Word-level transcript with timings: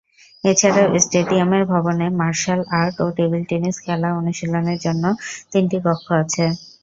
এছাড়াও 0.43 0.87
স্টেডিয়ামের 1.03 1.63
ভবনে 1.71 2.05
মার্শাল 2.19 2.61
আর্ট 2.79 2.95
ও 3.03 3.17
টেবিল 3.17 3.41
টেনিস 3.49 3.75
খেলা 3.85 4.07
ও 4.11 4.19
অনুশীলনের 4.21 4.79
জন্য 4.85 5.03
তিনটি 5.51 5.77
কক্ষ 5.85 6.07
আছে। 6.21 6.45